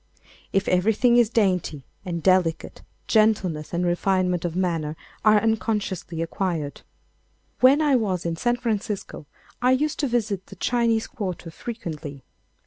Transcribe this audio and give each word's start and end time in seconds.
If 0.51 0.67
everything 0.67 1.17
is 1.17 1.29
dainty 1.29 1.85
and 2.03 2.23
delicate, 2.23 2.81
gentleness 3.07 3.71
and 3.71 3.85
refinement 3.85 4.43
of 4.45 4.55
manner 4.55 4.95
are 5.23 5.39
unconsciously 5.39 6.23
acquired. 6.23 6.81
When 7.59 7.83
I 7.83 7.95
was 7.95 8.25
in 8.25 8.35
San 8.35 8.57
Francisco 8.57 9.27
I 9.61 9.73
used 9.73 9.99
to 9.99 10.07
visit 10.07 10.47
the 10.47 10.55
Chinese 10.55 11.05
Quarter 11.05 11.51
frequently. 11.51 12.23